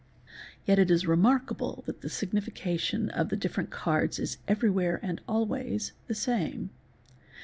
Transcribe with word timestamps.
Yet 0.65 0.79
it 0.79 0.89
is 0.89 1.05
remarkable 1.05 1.83
that 1.85 2.01
the 2.01 2.07
significa' 2.07 2.79
tion 2.79 3.11
of 3.11 3.29
the 3.29 3.35
different 3.35 3.69
cards 3.69 4.17
is 4.17 4.39
everywhere 4.47 4.99
and 5.03 5.21
always 5.27 5.91
the 6.07 6.15
same. 6.15 6.71